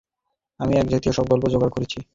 [0.59, 1.99] আমি এইজাতীয় সব গল্প জোগাড় করছি।